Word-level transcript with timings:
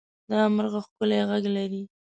دا 0.29 0.39
مرغه 0.55 0.79
ښکلی 0.85 1.19
غږ 1.29 1.43
لري. 1.55 1.81